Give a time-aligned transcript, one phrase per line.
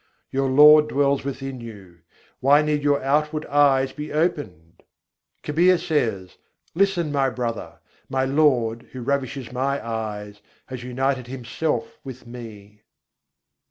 [0.31, 1.99] Your Lord dwells within you:
[2.39, 4.81] why need your outward eyes be opened?
[5.43, 6.39] Kabîr says:
[6.73, 7.77] "Listen, my brother!
[8.09, 12.81] my Lord, who ravishes my eyes, has united Himself with me."